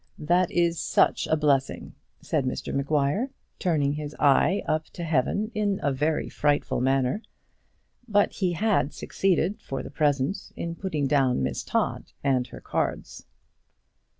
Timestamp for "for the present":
9.61-10.53